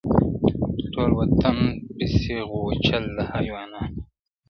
[0.93, 1.57] •ټول وطن
[1.95, 3.89] به سي غوجل د حیوانانو-